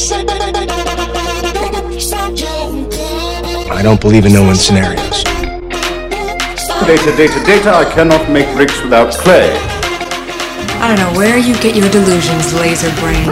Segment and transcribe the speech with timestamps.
[0.00, 0.04] I
[3.82, 5.24] don't believe in no one scenarios.
[6.86, 7.74] Data, data, data.
[7.74, 9.50] I cannot make bricks without clay.
[10.80, 13.24] I don't know where you get your delusions, laser brain.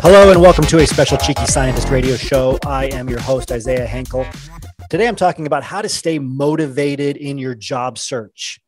[0.00, 2.58] Hello and welcome to a special Cheeky Scientist radio show.
[2.64, 4.26] I am your host, Isaiah Hankel.
[4.92, 8.60] Today I'm talking about how to stay motivated in your job search.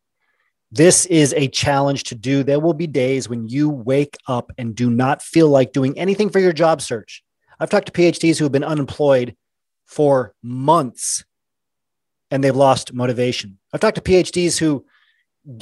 [0.71, 2.41] This is a challenge to do.
[2.41, 6.31] There will be days when you wake up and do not feel like doing anything
[6.31, 7.23] for your job search.
[7.59, 9.35] I've talked to PhDs who have been unemployed
[9.85, 11.23] for months
[12.31, 13.59] and they've lost motivation.
[13.71, 14.83] I've talked to PhDs who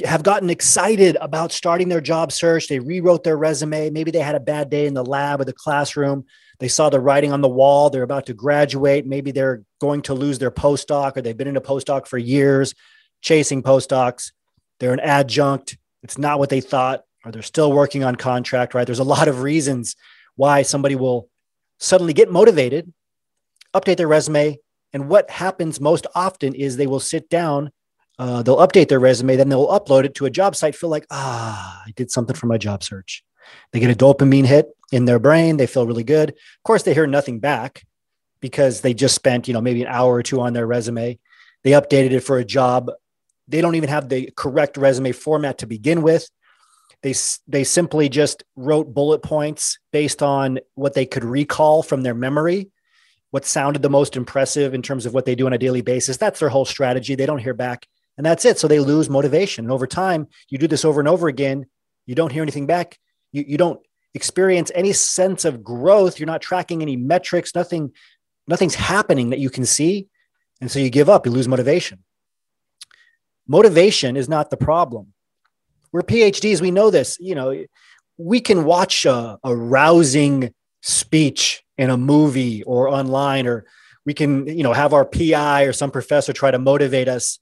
[0.04, 2.68] have gotten excited about starting their job search.
[2.68, 3.90] They rewrote their resume.
[3.90, 6.24] Maybe they had a bad day in the lab or the classroom.
[6.58, 7.90] They saw the writing on the wall.
[7.90, 9.06] They're about to graduate.
[9.06, 12.74] Maybe they're going to lose their postdoc or they've been in a postdoc for years,
[13.20, 14.30] chasing postdocs
[14.78, 15.76] they're an adjunct.
[16.02, 18.84] It's not what they thought, or they're still working on contract, right?
[18.84, 19.96] There's a lot of reasons
[20.36, 21.28] why somebody will
[21.78, 22.92] suddenly get motivated,
[23.72, 24.58] update their resume.
[24.92, 27.70] And what happens most often is they will sit down,
[28.18, 31.06] uh, they'll update their resume, then they'll upload it to a job site, feel like,
[31.10, 33.24] ah, I did something for my job search.
[33.72, 35.56] They get a dopamine hit in their brain.
[35.56, 36.30] They feel really good.
[36.30, 37.84] Of course, they hear nothing back
[38.40, 41.18] because they just spent, you know, maybe an hour or two on their resume.
[41.62, 42.90] They updated it for a job
[43.48, 46.28] they don't even have the correct resume format to begin with.
[47.02, 47.14] They,
[47.46, 52.70] they simply just wrote bullet points based on what they could recall from their memory,
[53.30, 56.16] what sounded the most impressive in terms of what they do on a daily basis.
[56.16, 57.14] That's their whole strategy.
[57.14, 58.58] They don't hear back, and that's it.
[58.58, 59.64] So they lose motivation.
[59.64, 61.66] And over time, you do this over and over again.
[62.06, 62.98] You don't hear anything back.
[63.32, 63.80] You, you don't
[64.14, 66.18] experience any sense of growth.
[66.18, 67.54] You're not tracking any metrics.
[67.54, 67.92] Nothing,
[68.46, 70.08] nothing's happening that you can see,
[70.60, 71.26] and so you give up.
[71.26, 72.04] You lose motivation.
[73.46, 75.12] Motivation is not the problem.
[75.92, 77.18] We're PhDs, we know this.
[77.20, 77.64] You know,
[78.16, 83.64] we can watch a, a rousing speech in a movie or online, or
[84.06, 87.38] we can, you know, have our PI or some professor try to motivate us.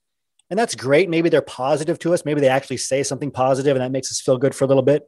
[0.53, 1.09] And that's great.
[1.09, 2.25] Maybe they're positive to us.
[2.25, 4.83] Maybe they actually say something positive and that makes us feel good for a little
[4.83, 5.07] bit.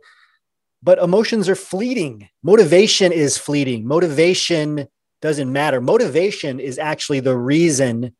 [0.82, 2.30] But emotions are fleeting.
[2.42, 3.86] Motivation is fleeting.
[3.86, 4.88] Motivation
[5.22, 5.80] doesn't matter.
[5.82, 8.16] Motivation is actually the reason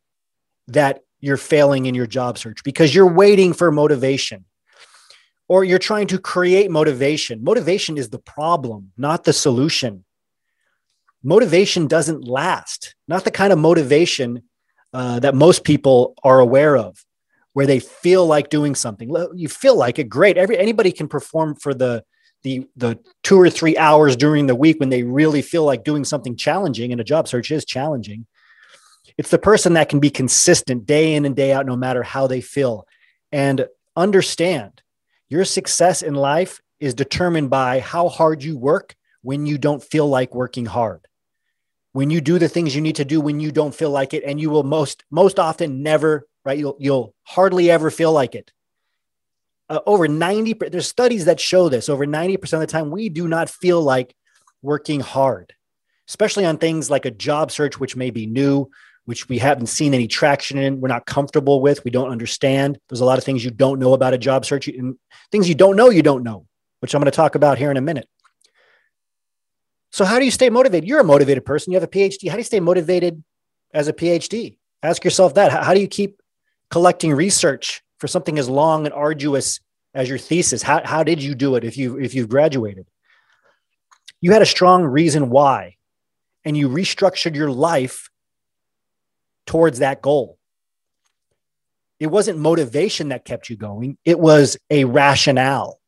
[0.68, 4.44] that you're failing in your job search because you're waiting for motivation
[5.48, 7.42] or you're trying to create motivation.
[7.42, 10.04] Motivation is the problem, not the solution.
[11.24, 14.44] Motivation doesn't last, not the kind of motivation
[14.92, 17.04] uh, that most people are aware of,
[17.56, 19.10] where they feel like doing something.
[19.34, 20.36] You feel like it, great.
[20.36, 22.04] Every anybody can perform for the
[22.42, 26.04] the the two or three hours during the week when they really feel like doing
[26.04, 28.26] something challenging, and a job search is challenging.
[29.16, 32.26] It's the person that can be consistent day in and day out, no matter how
[32.26, 32.86] they feel.
[33.32, 34.82] And understand
[35.30, 40.06] your success in life is determined by how hard you work when you don't feel
[40.06, 41.08] like working hard.
[41.92, 44.24] When you do the things you need to do when you don't feel like it,
[44.24, 46.58] and you will most most often never, right?
[46.58, 48.50] You'll you'll hardly ever feel like it.
[49.68, 53.26] Uh, over 90 there's studies that show this over 90% of the time we do
[53.26, 54.14] not feel like
[54.62, 55.52] working hard
[56.06, 58.70] especially on things like a job search which may be new
[59.06, 62.78] which we haven't seen any traction in, we're not comfortable with, we don't understand.
[62.88, 64.96] There's a lot of things you don't know about a job search, and
[65.32, 66.44] things you don't know, you don't know,
[66.80, 68.08] which I'm going to talk about here in a minute.
[69.92, 70.88] So, how do you stay motivated?
[70.88, 72.28] You're a motivated person, you have a PhD.
[72.28, 73.22] How do you stay motivated
[73.72, 74.58] as a PhD?
[74.82, 75.52] Ask yourself that.
[75.52, 76.20] How, do you keep
[76.70, 79.60] collecting research for something as long and arduous
[79.94, 80.62] as your thesis?
[80.62, 82.86] How, how did you do it if you if you've graduated?
[84.20, 85.76] You had a strong reason why,
[86.44, 88.10] and you restructured your life
[89.46, 90.38] towards that goal.
[91.98, 95.80] It wasn't motivation that kept you going, it was a rationale.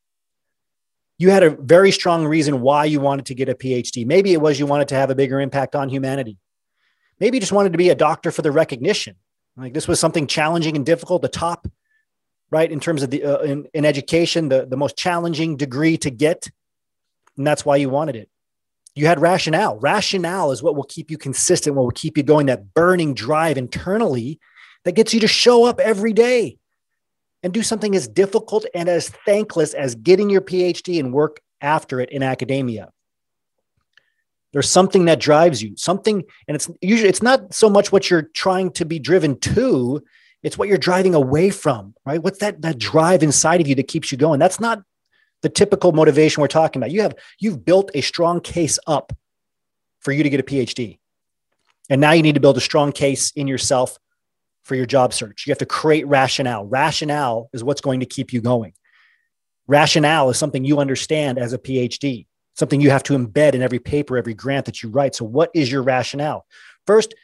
[1.21, 4.07] You had a very strong reason why you wanted to get a PhD.
[4.07, 6.39] Maybe it was you wanted to have a bigger impact on humanity.
[7.19, 9.17] Maybe you just wanted to be a doctor for the recognition.
[9.59, 11.67] Like this was something challenging and difficult, the top,
[12.51, 16.11] right, in terms of the uh, in, in education, the, the most challenging degree to
[16.11, 16.49] get.
[17.37, 18.31] And that's why you wanted it
[18.99, 19.79] you had rationale.
[19.79, 23.57] Rationale is what will keep you consistent, what will keep you going, that burning drive
[23.57, 24.41] internally
[24.85, 26.59] that gets you to show up every day
[27.45, 32.01] and do something as difficult and as thankless as getting your PhD and work after
[32.01, 32.91] it in academia.
[34.53, 38.31] There's something that drives you, something, and it's usually it's not so much what you're
[38.35, 40.03] trying to be driven to,
[40.43, 42.23] it's what you're driving away from, right?
[42.23, 44.39] What's that that drive inside of you that keeps you going?
[44.39, 44.83] That's not
[45.43, 46.91] the typical motivation we're talking about.
[46.91, 49.13] You have you've built a strong case up
[50.01, 50.99] for you to get a PhD.
[51.91, 53.99] And now you need to build a strong case in yourself
[54.63, 55.47] for your job search.
[55.47, 56.67] You have to create rationale.
[56.67, 58.75] Rationale is what's going to keep you going.
[59.67, 62.27] Rationale is something you understand as a PhD,
[62.59, 65.15] something you have to embed in every paper, every grant that you write.
[65.15, 66.45] So, what is your rationale?
[66.87, 67.15] First,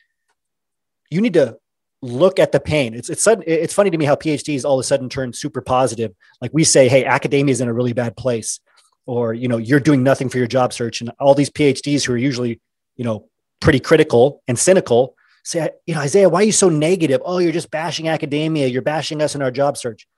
[1.10, 1.58] you need to
[2.00, 2.94] look at the pain.
[2.94, 5.60] It's it's sudden, it's funny to me how PhDs all of a sudden turn super
[5.60, 6.12] positive.
[6.40, 8.60] Like we say, hey, academia is in a really bad place,
[9.06, 12.12] or you know, you're doing nothing for your job search, and all these PhDs who
[12.12, 12.60] are usually,
[12.96, 13.28] you know,
[13.60, 17.20] pretty critical and cynical say, you know, Isaiah, why are you so negative?
[17.24, 18.66] Oh, you're just bashing academia.
[18.66, 20.08] You're bashing us in our job search.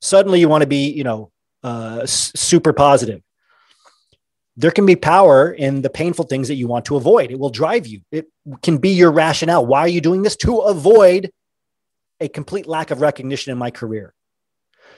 [0.00, 1.30] Suddenly, you want to be, you know,
[1.62, 3.22] uh, super positive.
[4.56, 7.30] There can be power in the painful things that you want to avoid.
[7.30, 8.00] It will drive you.
[8.10, 8.26] It
[8.62, 9.66] can be your rationale.
[9.66, 10.36] Why are you doing this?
[10.36, 11.30] To avoid
[12.20, 14.14] a complete lack of recognition in my career,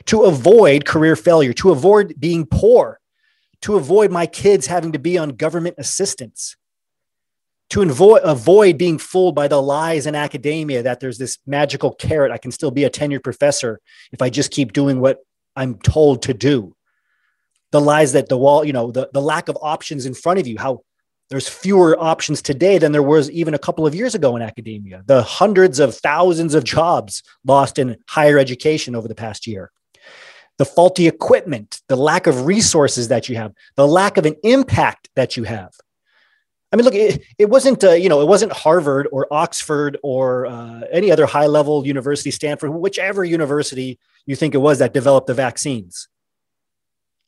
[0.06, 3.00] to avoid career failure, to avoid being poor,
[3.62, 6.56] to avoid my kids having to be on government assistance,
[7.70, 12.30] to avoid, avoid being fooled by the lies in academia that there's this magical carrot.
[12.30, 13.80] I can still be a tenured professor
[14.12, 15.18] if I just keep doing what
[15.56, 16.76] I'm told to do.
[17.70, 20.46] The lies that the wall, you know, the, the lack of options in front of
[20.46, 20.82] you, how
[21.30, 25.02] there's fewer options today than there was even a couple of years ago in academia.
[25.06, 29.70] The hundreds of thousands of jobs lost in higher education over the past year.
[30.56, 35.10] The faulty equipment, the lack of resources that you have, the lack of an impact
[35.16, 35.72] that you have.
[36.72, 40.46] I mean, look, it, it wasn't, uh, you know, it wasn't Harvard or Oxford or
[40.46, 45.26] uh, any other high level university, Stanford, whichever university you think it was that developed
[45.26, 46.08] the vaccines.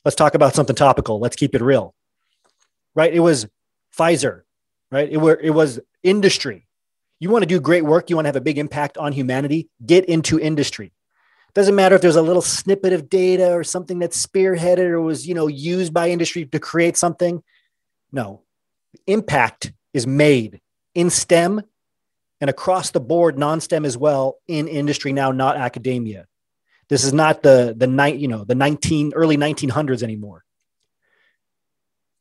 [0.05, 1.19] Let's talk about something topical.
[1.19, 1.95] Let's keep it real,
[2.95, 3.13] right?
[3.13, 3.47] It was
[3.97, 4.43] Pfizer,
[4.91, 5.11] right?
[5.11, 6.67] It, were, it was industry.
[7.19, 9.69] You want to do great work, you want to have a big impact on humanity,
[9.85, 10.93] get into industry.
[11.53, 15.27] Doesn't matter if there's a little snippet of data or something that's spearheaded or was,
[15.27, 17.43] you know, used by industry to create something.
[18.13, 18.43] No,
[19.07, 20.61] impact is made
[20.95, 21.61] in STEM
[22.41, 26.27] and across the board, non-STEM as well in industry now, not academia.
[26.91, 30.45] This is not the the night, you know, the 19 early 1900s anymore.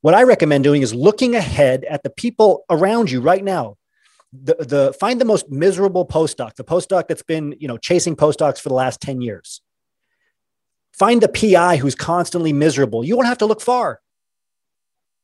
[0.00, 3.76] What I recommend doing is looking ahead at the people around you right now.
[4.32, 8.60] The, the find the most miserable postdoc, the postdoc that's been, you know, chasing postdocs
[8.60, 9.60] for the last 10 years.
[10.92, 13.04] Find the PI who's constantly miserable.
[13.04, 14.00] You won't have to look far.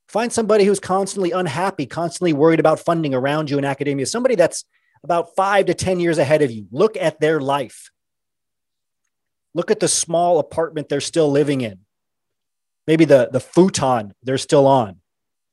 [0.08, 4.64] Find somebody who's constantly unhappy, constantly worried about funding around you in academia, somebody that's
[5.04, 6.66] about five to 10 years ahead of you.
[6.72, 7.90] Look at their life.
[9.56, 11.78] Look at the small apartment they're still living in.
[12.86, 15.00] Maybe the, the futon they're still on.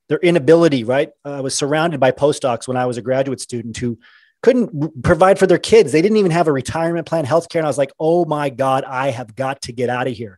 [0.10, 1.10] Their inability, right?
[1.24, 3.98] Uh, I was surrounded by postdocs when I was a graduate student who
[4.42, 5.94] couldn't provide for their kids.
[5.94, 7.60] They didn't even have a retirement plan, healthcare.
[7.60, 10.38] And I was like, oh my God, I have got to get out of here.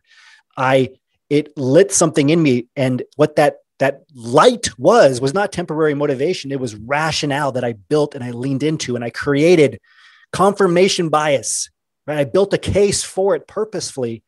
[0.56, 0.90] I
[1.28, 2.68] it lit something in me.
[2.76, 7.72] And what that that light was was not temporary motivation it was rationale that i
[7.72, 9.78] built and i leaned into and i created
[10.32, 11.68] confirmation bias
[12.06, 14.22] right i built a case for it purposefully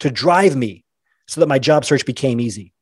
[0.00, 0.84] to drive me
[1.26, 2.72] so that my job search became easy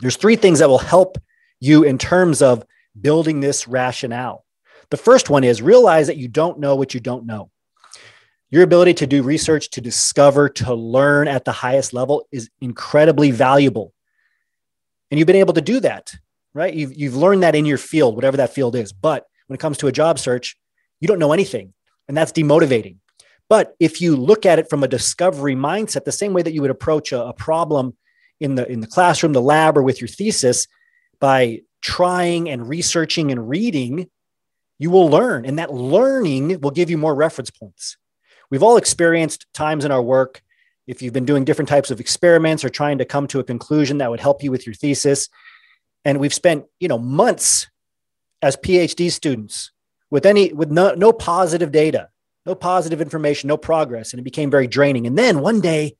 [0.00, 1.18] there's three things that will help
[1.60, 2.64] you in terms of
[3.00, 4.44] building this rationale
[4.90, 7.50] the first one is realize that you don't know what you don't know
[8.50, 13.30] your ability to do research to discover to learn at the highest level is incredibly
[13.30, 13.92] valuable
[15.10, 16.14] and you've been able to do that,
[16.54, 16.72] right?
[16.72, 18.92] You've, you've learned that in your field, whatever that field is.
[18.92, 20.56] But when it comes to a job search,
[21.00, 21.72] you don't know anything.
[22.08, 22.96] And that's demotivating.
[23.50, 26.62] But if you look at it from a discovery mindset, the same way that you
[26.62, 27.96] would approach a, a problem
[28.38, 30.66] in the, in the classroom, the lab, or with your thesis,
[31.18, 34.08] by trying and researching and reading,
[34.78, 35.44] you will learn.
[35.44, 37.98] And that learning will give you more reference points.
[38.50, 40.42] We've all experienced times in our work
[40.86, 43.98] if you've been doing different types of experiments or trying to come to a conclusion
[43.98, 45.28] that would help you with your thesis.
[46.04, 47.68] And we've spent, you know, months
[48.42, 49.72] as PhD students
[50.08, 52.09] with any with no, no positive data,
[52.46, 54.12] no positive information, no progress.
[54.12, 55.06] And it became very draining.
[55.06, 55.96] And then one day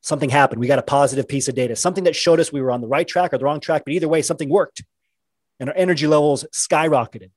[0.00, 0.60] something happened.
[0.60, 2.88] We got a positive piece of data, something that showed us we were on the
[2.88, 4.82] right track or the wrong track, but either way, something worked.
[5.60, 7.30] And our energy levels skyrocketed.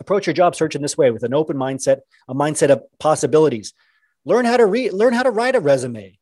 [0.00, 3.74] Approach your job search in this way with an open mindset, a mindset of possibilities
[4.24, 6.18] learn how to read learn how to write a resume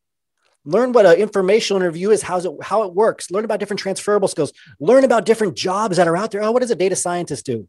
[0.64, 4.28] learn what an informational interview is how's it how it works learn about different transferable
[4.28, 7.46] skills learn about different jobs that are out there oh what does a data scientist
[7.46, 7.68] do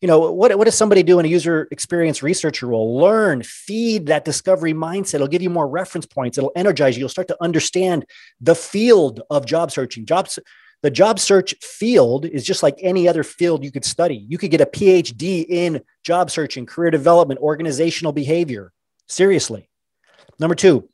[0.00, 4.06] you know what, what does somebody do in a user experience researcher role learn feed
[4.06, 7.36] that discovery mindset it'll give you more reference points it'll energize you you'll start to
[7.42, 8.04] understand
[8.40, 10.38] the field of job searching jobs
[10.82, 14.50] the job search field is just like any other field you could study you could
[14.50, 18.72] get a phd in job searching career development organizational behavior
[19.10, 19.68] Seriously.
[20.38, 20.88] Number two,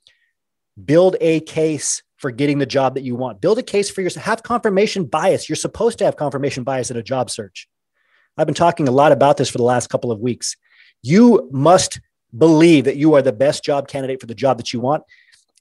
[0.83, 3.43] build a case for getting the job that you want.
[3.43, 4.25] Build a case for yourself.
[4.25, 5.51] Have confirmation bias.
[5.51, 7.69] You're supposed to have confirmation bias at a job search.
[8.37, 10.57] I've been talking a lot about this for the last couple of weeks.
[11.03, 12.01] You must
[12.37, 15.05] believe that you are the best job candidate for the job that you want.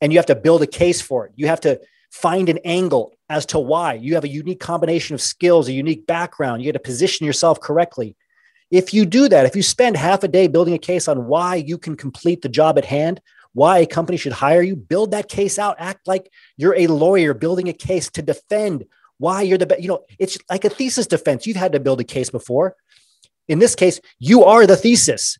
[0.01, 1.31] And you have to build a case for it.
[1.35, 1.79] You have to
[2.11, 3.93] find an angle as to why.
[3.93, 6.61] You have a unique combination of skills, a unique background.
[6.61, 8.15] You got to position yourself correctly.
[8.71, 11.55] If you do that, if you spend half a day building a case on why
[11.55, 13.21] you can complete the job at hand,
[13.53, 15.77] why a company should hire you, build that case out.
[15.79, 18.85] Act like you're a lawyer building a case to defend
[19.17, 19.81] why you're the best.
[19.81, 21.47] You know, it's like a thesis defense.
[21.47, 22.75] You've had to build a case before.
[23.47, 25.37] In this case, you are the thesis.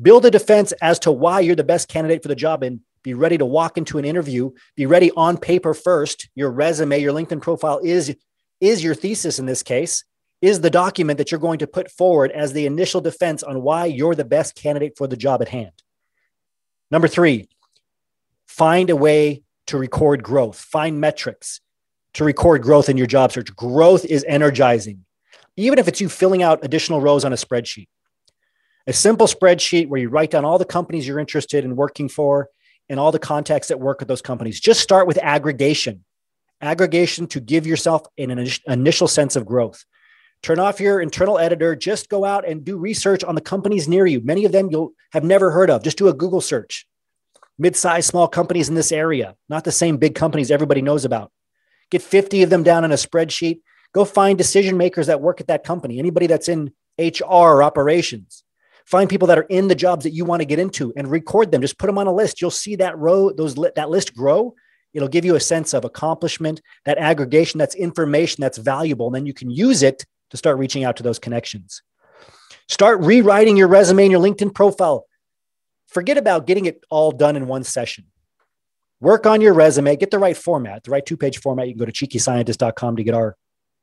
[0.00, 3.14] Build a defense as to why you're the best candidate for the job and be
[3.14, 4.50] ready to walk into an interview.
[4.74, 6.28] Be ready on paper first.
[6.34, 8.14] Your resume, your LinkedIn profile is,
[8.60, 10.04] is your thesis in this case,
[10.42, 13.86] is the document that you're going to put forward as the initial defense on why
[13.86, 15.72] you're the best candidate for the job at hand.
[16.90, 17.48] Number three,
[18.46, 21.60] find a way to record growth, find metrics
[22.16, 23.54] to record growth in your job search.
[23.54, 25.04] Growth is energizing,
[25.56, 27.88] even if it's you filling out additional rows on a spreadsheet.
[28.86, 32.48] A simple spreadsheet where you write down all the companies you're interested in working for
[32.88, 34.60] and all the contacts that work at those companies.
[34.60, 36.04] Just start with aggregation.
[36.62, 39.84] Aggregation to give yourself an initial sense of growth.
[40.42, 41.76] Turn off your internal editor.
[41.76, 44.22] Just go out and do research on the companies near you.
[44.22, 45.82] Many of them you'll have never heard of.
[45.82, 46.86] Just do a Google search.
[47.58, 51.30] Mid-sized, small companies in this area, not the same big companies everybody knows about.
[51.90, 53.60] Get 50 of them down in a spreadsheet.
[53.92, 55.98] Go find decision makers that work at that company.
[55.98, 58.44] Anybody that's in HR or operations.
[58.84, 61.50] Find people that are in the jobs that you want to get into and record
[61.50, 61.60] them.
[61.60, 62.40] Just put them on a list.
[62.40, 64.54] You'll see that row those that list grow.
[64.94, 69.26] It'll give you a sense of accomplishment that aggregation that's information that's valuable and then
[69.26, 71.82] you can use it to start reaching out to those connections.
[72.68, 75.06] Start rewriting your resume and your linkedin profile.
[75.88, 78.06] Forget about getting it all done in one session
[79.00, 81.78] work on your resume get the right format the right two page format you can
[81.78, 83.36] go to cheekyscientist.com to get our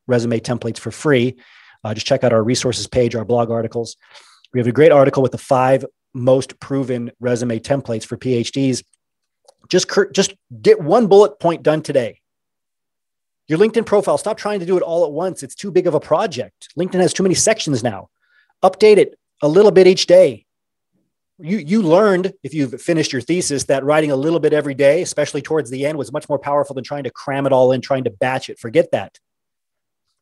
[0.07, 1.35] resume templates for free
[1.83, 3.97] uh, just check out our resources page our blog articles
[4.53, 8.83] we have a great article with the five most proven resume templates for PhDs.
[9.69, 12.19] Just, just get one bullet point done today.
[13.47, 15.43] Your LinkedIn profile, stop trying to do it all at once.
[15.43, 16.69] It's too big of a project.
[16.77, 18.09] LinkedIn has too many sections now.
[18.63, 20.45] Update it a little bit each day.
[21.45, 25.01] You, you learned, if you've finished your thesis, that writing a little bit every day,
[25.01, 27.81] especially towards the end, was much more powerful than trying to cram it all in,
[27.81, 28.57] trying to batch it.
[28.59, 29.19] Forget that.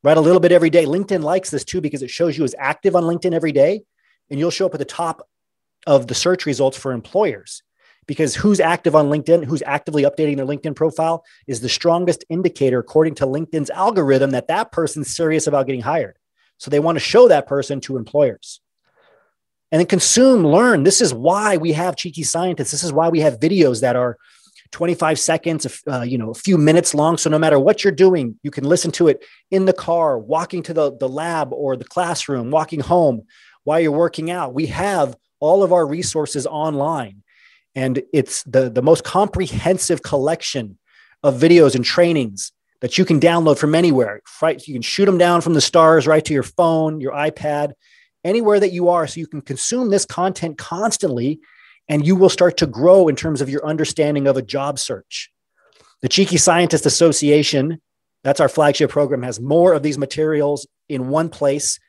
[0.03, 0.85] Write a little bit every day.
[0.85, 3.83] LinkedIn likes this too because it shows you as active on LinkedIn every day
[4.31, 5.29] and you'll show up at the top
[5.85, 7.61] of the search results for employers
[8.07, 12.79] because who's active on LinkedIn, who's actively updating their LinkedIn profile is the strongest indicator,
[12.79, 16.17] according to LinkedIn's algorithm, that that person's serious about getting hired.
[16.57, 18.59] So they want to show that person to employers.
[19.71, 20.83] And then consume, learn.
[20.83, 22.71] This is why we have cheeky scientists.
[22.71, 24.17] This is why we have videos that are
[24.71, 27.17] 25 seconds, uh, you know, a few minutes long.
[27.17, 30.63] So no matter what you're doing, you can listen to it in the car, walking
[30.63, 33.23] to the, the lab or the classroom, walking home,
[33.63, 34.53] while you're working out.
[34.53, 37.23] We have all of our resources online,
[37.75, 40.77] and it's the, the most comprehensive collection
[41.23, 44.21] of videos and trainings that you can download from anywhere.
[44.41, 44.65] Right?
[44.67, 47.73] You can shoot them down from the stars right to your phone, your iPad,
[48.23, 49.07] anywhere that you are.
[49.07, 51.39] So you can consume this content constantly,
[51.87, 55.31] and you will start to grow in terms of your understanding of a job search.
[56.01, 57.81] The Cheeky Scientist Association,
[58.23, 61.79] that's our flagship program, has more of these materials in one place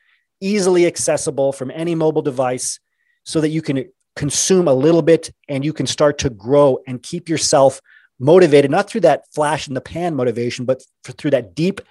[0.41, 2.79] easily accessible from any mobile device
[3.23, 3.85] so that you can
[4.15, 7.81] consume a little bit and you can start to grow and keep yourself
[8.19, 11.81] motivated, not through that flash in the pan motivation, but through that deep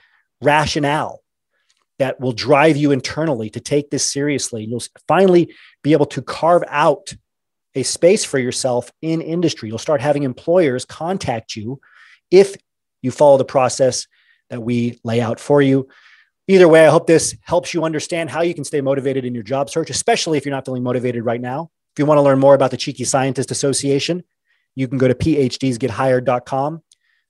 [0.41, 1.22] rationale
[2.03, 4.65] that will drive you internally to take this seriously.
[4.65, 5.55] You'll finally
[5.85, 7.15] be able to carve out
[7.77, 9.69] a space for yourself in industry.
[9.69, 11.81] You'll start having employers contact you
[12.33, 12.57] if
[13.03, 14.09] you follow the process
[14.51, 15.87] that we lay out for you.
[16.49, 19.45] Either way, I hope this helps you understand how you can stay motivated in your
[19.45, 21.71] job search, especially if you're not feeling motivated right now.
[21.95, 24.25] If you want to learn more about the Cheeky Scientist Association,
[24.75, 26.83] you can go to phdsgethired.com.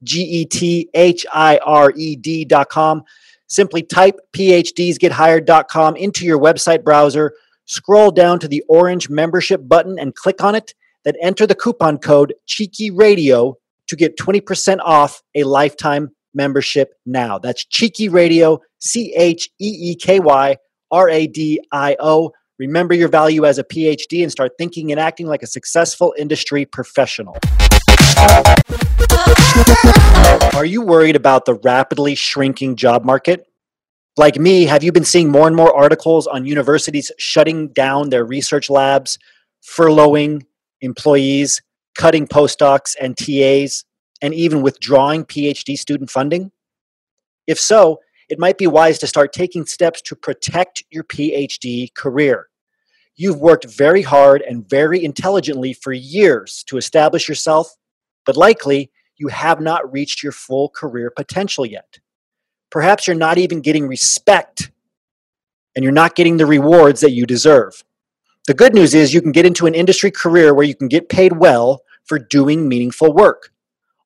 [0.05, 3.05] P-H-D-S-G-E-T-H-I-R-E-D.com.
[3.47, 7.33] Simply type PhDsGetHired.com into your website browser,
[7.65, 11.99] scroll down to the orange membership button and click on it, then enter the coupon
[11.99, 17.39] code Cheeky Radio to get 20% off a lifetime membership now.
[17.39, 20.57] That's Cheeky Radio, C H E E K Y
[20.93, 22.33] R A D I O.
[22.59, 26.67] Remember your value as a PhD and start thinking and acting like a successful industry
[26.67, 27.39] professional.
[30.55, 33.47] Are you worried about the rapidly shrinking job market?
[34.17, 38.25] Like me, have you been seeing more and more articles on universities shutting down their
[38.25, 39.19] research labs,
[39.63, 40.45] furloughing
[40.83, 41.63] employees,
[41.97, 43.85] cutting postdocs and TAs,
[44.21, 46.53] and even withdrawing PhD student funding?
[47.47, 52.49] If so, it might be wise to start taking steps to protect your PhD career.
[53.17, 57.75] You've worked very hard and very intelligently for years to establish yourself,
[58.25, 61.99] but likely you have not reached your full career potential yet.
[62.71, 64.71] Perhaps you're not even getting respect
[65.75, 67.85] and you're not getting the rewards that you deserve.
[68.47, 71.09] The good news is you can get into an industry career where you can get
[71.09, 73.53] paid well for doing meaningful work.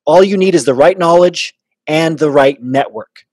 [0.05, 1.55] All you need is the right knowledge
[1.87, 3.25] and the right network.